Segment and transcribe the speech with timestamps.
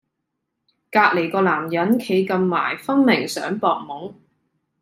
[0.91, 4.15] 隔離嗰男人企咁埋分明想博懵